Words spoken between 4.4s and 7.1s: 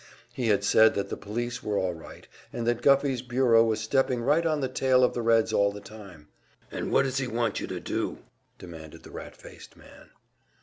on the tail of the Reds all the time. "And what